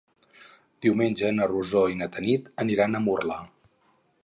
Diumenge 0.85 1.29
na 1.35 1.49
Rosó 1.51 1.83
i 1.93 1.99
na 2.01 2.09
Tanit 2.17 2.51
aniran 2.65 2.97
a 2.97 3.05
Murla. 3.07 3.39